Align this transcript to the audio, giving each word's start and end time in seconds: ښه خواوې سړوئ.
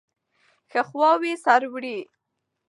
ښه 0.71 0.81
خواوې 0.87 1.33
سړوئ. 1.43 1.99